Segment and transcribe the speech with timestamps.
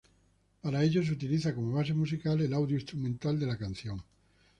[0.63, 4.03] Para ello se utiliza como base musical el audio instrumental de la canción.